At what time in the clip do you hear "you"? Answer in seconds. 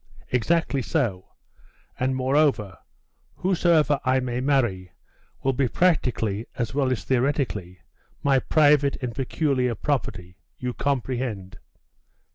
10.57-10.73